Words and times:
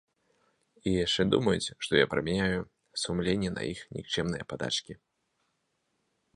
І 0.91 0.93
яшчэ 1.05 1.21
думаюць, 1.33 1.73
што 1.87 1.91
я 2.03 2.07
прамяняю 2.15 2.59
сумленне 3.03 3.49
на 3.61 3.69
іх 3.75 3.79
нікчэмныя 3.99 4.43
падачкі. 4.55 4.93